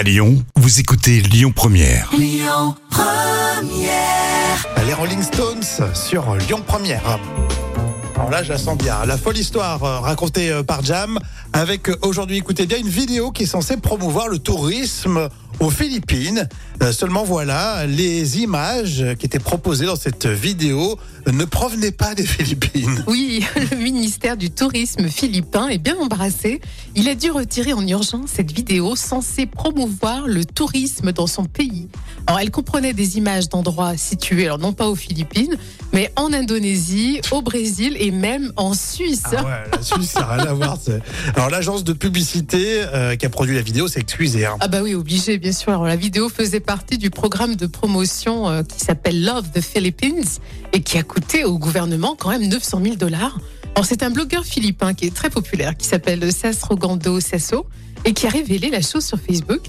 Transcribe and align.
À 0.00 0.02
Lyon, 0.02 0.42
vous 0.56 0.80
écoutez 0.80 1.20
Lyon 1.20 1.52
Première. 1.54 2.10
Les 4.86 4.94
Rolling 4.94 5.22
Stones 5.22 5.62
sur 5.92 6.36
Lyon 6.36 6.62
Première. 6.66 7.18
Alors 8.16 8.30
là, 8.30 8.42
je 8.42 8.48
la 8.48 8.56
sens 8.56 8.78
bien. 8.78 9.04
La 9.04 9.18
folle 9.18 9.36
histoire 9.36 9.84
euh, 9.84 10.00
racontée 10.00 10.50
euh, 10.50 10.62
par 10.62 10.82
Jam 10.82 11.18
avec 11.52 11.90
euh, 11.90 11.98
aujourd'hui, 12.00 12.38
écoutez 12.38 12.64
bien, 12.64 12.78
une 12.78 12.88
vidéo 12.88 13.30
qui 13.30 13.42
est 13.42 13.46
censée 13.46 13.76
promouvoir 13.76 14.28
le 14.28 14.38
tourisme 14.38 15.28
aux 15.58 15.70
Philippines. 15.70 16.48
Euh, 16.82 16.92
seulement 16.92 17.24
voilà, 17.24 17.86
les 17.86 18.38
images 18.40 19.04
qui 19.18 19.26
étaient 19.26 19.38
proposées 19.38 19.84
dans 19.86 19.96
cette 19.96 20.26
vidéo 20.26 20.98
ne 21.30 21.44
provenaient 21.44 21.90
pas 21.92 22.14
des 22.14 22.22
Philippines. 22.26 23.04
Oui, 23.06 23.44
le 23.70 23.76
ministère 23.76 24.36
du 24.36 24.50
Tourisme 24.50 25.08
philippin 25.08 25.68
est 25.68 25.78
bien 25.78 25.96
embarrassé. 25.98 26.60
Il 26.94 27.08
a 27.08 27.14
dû 27.14 27.30
retirer 27.30 27.72
en 27.74 27.86
urgence 27.86 28.30
cette 28.34 28.52
vidéo 28.52 28.96
censée 28.96 29.46
promouvoir 29.46 30.26
le 30.26 30.44
tourisme 30.44 31.12
dans 31.12 31.26
son 31.26 31.44
pays. 31.44 31.88
Alors, 32.26 32.40
elle 32.40 32.50
comprenait 32.50 32.92
des 32.94 33.18
images 33.18 33.48
d'endroits 33.48 33.96
situés, 33.96 34.44
alors 34.46 34.58
non 34.58 34.72
pas 34.72 34.88
aux 34.88 34.94
Philippines, 34.94 35.56
mais 35.92 36.12
en 36.16 36.32
Indonésie, 36.32 37.20
au 37.30 37.42
Brésil 37.42 37.96
et 37.98 38.10
même 38.10 38.52
en 38.56 38.72
Suisse. 38.74 39.22
Ah 39.26 39.42
ouais, 39.44 39.50
la 39.72 39.82
Suisse, 39.82 40.10
ça 40.10 40.20
n'a 40.20 40.26
rien 40.34 40.46
à 40.46 40.52
voir. 40.54 40.78
Alors 41.34 41.50
l'agence 41.50 41.84
de 41.84 41.92
publicité 41.92 42.82
euh, 42.94 43.16
qui 43.16 43.26
a 43.26 43.30
produit 43.30 43.54
la 43.54 43.62
vidéo 43.62 43.88
s'est 43.88 44.00
excusée. 44.00 44.46
hein. 44.46 44.56
Ah 44.60 44.68
bah 44.68 44.80
oui, 44.82 44.94
obligé, 44.94 45.38
bien 45.40 45.52
sûr. 45.52 45.70
Alors, 45.70 45.86
la 45.86 45.96
vidéo 45.96 46.28
faisait 46.28 46.60
partie 46.60 46.98
du 46.98 47.10
programme 47.10 47.56
de 47.56 47.66
promotion 47.66 48.48
euh, 48.48 48.62
qui 48.62 48.78
s'appelle 48.78 49.24
Love 49.24 49.50
the 49.52 49.60
Philippines 49.60 50.22
et 50.72 50.82
qui 50.82 50.98
a 50.98 51.02
coûté 51.02 51.44
au 51.44 51.58
gouvernement 51.58 52.14
quand 52.16 52.28
même 52.28 52.46
900 52.46 52.80
000 52.82 52.96
dollars. 52.96 53.38
C'est 53.82 54.02
un 54.02 54.10
blogueur 54.10 54.44
philippin 54.44 54.92
qui 54.92 55.06
est 55.06 55.14
très 55.14 55.30
populaire, 55.30 55.74
qui 55.74 55.86
s'appelle 55.86 56.30
Sasrogando 56.30 57.18
Sasso 57.18 57.64
et 58.04 58.12
qui 58.12 58.26
a 58.26 58.28
révélé 58.28 58.68
la 58.68 58.82
chose 58.82 59.06
sur 59.06 59.18
Facebook. 59.18 59.62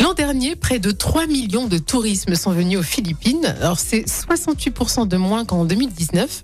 L'an 0.00 0.14
dernier, 0.14 0.56
près 0.56 0.78
de 0.78 0.90
3 0.90 1.26
millions 1.26 1.66
de 1.66 1.76
touristes 1.76 2.34
sont 2.34 2.52
venus 2.52 2.78
aux 2.78 2.82
Philippines. 2.82 3.54
Alors 3.60 3.78
c'est 3.78 4.06
68% 4.06 5.06
de 5.06 5.16
moins 5.18 5.44
qu'en 5.44 5.66
2019, 5.66 6.40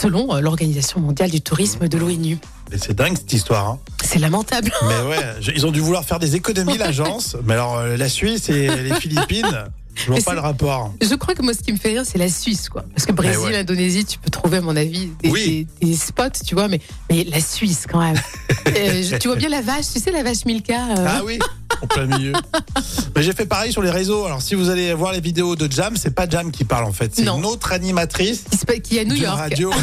selon 0.00 0.34
euh, 0.34 0.40
l'Organisation 0.40 1.00
mondiale 1.00 1.30
du 1.30 1.40
tourisme 1.40 1.88
de 1.88 1.98
l'ONU. 1.98 2.38
Mais 2.70 2.78
C'est 2.78 2.94
dingue 2.94 3.16
cette 3.16 3.32
histoire. 3.32 3.66
hein. 3.68 3.78
C'est 4.04 4.18
lamentable. 4.18 4.70
Mais 4.82 5.00
ouais, 5.10 5.18
ils 5.54 5.66
ont 5.66 5.70
dû 5.72 5.80
vouloir 5.80 6.04
faire 6.04 6.18
des 6.18 6.36
économies, 6.36 6.78
l'agence. 6.78 7.36
Mais 7.44 7.54
alors, 7.54 7.78
euh, 7.78 7.96
la 7.96 8.08
Suisse 8.08 8.48
et 8.48 8.68
les 8.68 8.94
Philippines, 9.00 9.64
je 9.94 10.06
vois 10.06 10.16
Mais 10.16 10.22
pas 10.22 10.34
le 10.34 10.40
rapport. 10.40 10.92
Je 11.02 11.14
crois 11.16 11.34
que 11.34 11.42
moi, 11.42 11.52
ce 11.54 11.60
qui 11.60 11.72
me 11.72 11.78
fait 11.78 11.88
rire, 11.90 12.02
c'est 12.04 12.18
la 12.18 12.28
Suisse, 12.28 12.68
quoi. 12.68 12.84
Parce 12.94 13.06
que 13.06 13.12
Brésil, 13.12 13.38
ouais. 13.40 13.56
Indonésie, 13.56 14.04
tu 14.04 14.18
peux 14.18 14.30
trouver, 14.30 14.58
à 14.58 14.60
mon 14.60 14.76
avis, 14.76 15.08
des, 15.22 15.30
Oui. 15.30 15.66
des- 15.80 15.86
des 15.88 15.96
spots, 15.96 16.44
tu 16.46 16.54
vois, 16.54 16.68
mais, 16.68 16.80
mais 17.10 17.24
la 17.24 17.40
Suisse, 17.40 17.84
quand 17.90 18.00
même. 18.00 18.16
Euh, 18.68 19.18
tu 19.18 19.28
vois 19.28 19.36
bien 19.38 19.48
la 19.48 19.62
vache, 19.62 19.86
tu 19.94 19.98
sais, 19.98 20.10
la 20.10 20.22
vache 20.22 20.44
Milka. 20.44 20.74
euh, 20.74 21.06
Ah 21.08 21.22
oui, 21.24 21.38
en 21.82 21.86
plein 21.86 22.06
milieu. 22.06 22.32
Mais 23.16 23.22
j'ai 23.22 23.32
fait 23.32 23.46
pareil 23.46 23.72
sur 23.72 23.82
les 23.82 23.90
réseaux. 23.90 24.26
Alors, 24.26 24.42
si 24.42 24.54
vous 24.54 24.70
allez 24.70 24.92
voir 24.94 25.12
les 25.12 25.20
vidéos 25.20 25.56
de 25.56 25.70
Jam, 25.70 25.96
c'est 25.96 26.14
pas 26.14 26.28
Jam 26.28 26.50
qui 26.50 26.64
parle 26.64 26.84
en 26.84 26.92
fait. 26.92 27.12
C'est 27.14 27.22
une 27.26 27.44
autre 27.44 27.72
animatrice 27.72 28.44
qui, 28.50 28.56
se 28.56 28.64
qui 28.80 28.98
est 28.98 29.00
à 29.00 29.04
New 29.04 29.16
de 29.16 29.20
York. 29.20 29.38
radio. 29.38 29.72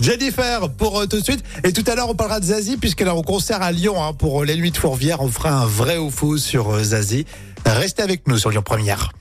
Jennifer 0.00 0.70
pour 0.70 1.00
euh, 1.00 1.06
tout 1.06 1.18
de 1.18 1.24
suite. 1.24 1.42
Et 1.64 1.72
tout 1.72 1.84
à 1.86 1.94
l'heure, 1.94 2.08
on 2.08 2.14
parlera 2.14 2.40
de 2.40 2.46
Zazie 2.46 2.76
puisqu'elle 2.76 3.08
est 3.08 3.10
en 3.10 3.22
concert 3.22 3.62
à 3.62 3.72
Lyon 3.72 4.02
hein, 4.02 4.12
pour 4.12 4.42
euh, 4.42 4.44
les 4.44 4.56
Nuits 4.56 4.70
de 4.70 4.76
Fourvière. 4.76 5.20
On 5.20 5.28
fera 5.28 5.50
un 5.50 5.66
vrai 5.66 5.98
ou 5.98 6.10
faux 6.10 6.36
sur 6.36 6.70
euh, 6.70 6.82
Zazie. 6.82 7.26
Restez 7.66 8.02
avec 8.02 8.26
nous 8.28 8.38
sur 8.38 8.50
Lyon 8.50 8.62
Première. 8.62 9.12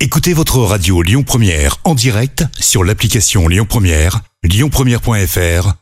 Écoutez 0.00 0.32
votre 0.32 0.58
radio 0.58 1.02
Lyon 1.02 1.22
Première 1.22 1.76
en 1.84 1.94
direct 1.94 2.44
sur 2.58 2.82
l'application 2.82 3.46
Lyon 3.46 3.66
Première, 3.68 4.20
lyonpremière.fr 4.42 5.81